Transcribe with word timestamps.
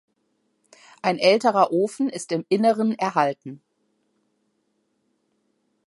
Ein 1.03 1.19
älterer 1.19 1.71
Ofen 1.71 2.09
ist 2.09 2.31
im 2.31 2.43
Inneren 2.49 2.97
erhalten. 2.97 3.61